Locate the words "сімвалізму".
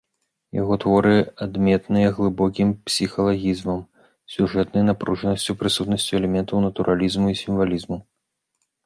7.43-7.97